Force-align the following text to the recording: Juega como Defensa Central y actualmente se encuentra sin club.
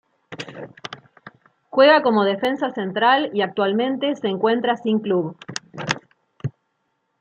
Juega 1.69 2.01
como 2.01 2.23
Defensa 2.23 2.71
Central 2.71 3.29
y 3.35 3.41
actualmente 3.43 4.15
se 4.15 4.29
encuentra 4.29 4.75
sin 4.75 4.97
club. 4.97 5.37